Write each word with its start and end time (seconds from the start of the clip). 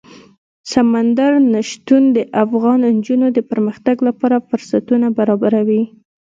سمندر 0.71 1.31
نه 1.51 1.61
شتون 1.69 2.03
د 2.17 2.17
افغان 2.43 2.79
نجونو 2.97 3.27
د 3.33 3.39
پرمختګ 3.51 3.97
لپاره 4.07 4.45
فرصتونه 4.47 5.07
برابروي. 5.17 5.81